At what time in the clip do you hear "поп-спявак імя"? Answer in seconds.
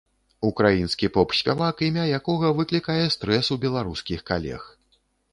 1.17-2.05